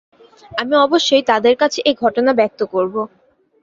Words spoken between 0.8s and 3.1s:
অবশ্যই তাদের কাছে এ ঘটনা ব্যক্ত করব।